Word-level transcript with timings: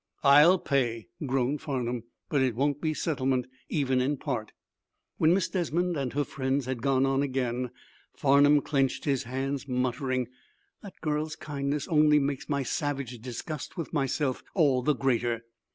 "I'll 0.23 0.57
pay," 0.57 1.09
groaned 1.27 1.61
Farnum, 1.61 2.05
"but 2.27 2.41
it 2.41 2.55
won't 2.55 2.81
be 2.81 2.91
settlement 2.91 3.45
even 3.69 4.01
in 4.01 4.17
part." 4.17 4.51
When 5.19 5.31
Miss 5.31 5.47
Desmond 5.47 5.95
and 5.95 6.11
her 6.13 6.23
friends 6.23 6.65
had 6.65 6.81
gone 6.81 7.05
on 7.05 7.21
again 7.21 7.69
Farnum 8.15 8.61
clenched 8.61 9.05
his 9.05 9.25
hands, 9.25 9.67
muttering: 9.67 10.27
"The 10.81 10.91
girl's 11.01 11.35
kindness 11.35 11.87
only 11.87 12.17
makes 12.17 12.49
my 12.49 12.63
savage 12.63 13.19
disgust 13.19 13.77
with 13.77 13.93
myself 13.93 14.41
all 14.55 14.81
the 14.81 14.95
greater." 14.95 15.43